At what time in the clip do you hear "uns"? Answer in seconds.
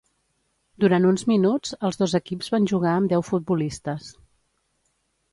1.09-1.23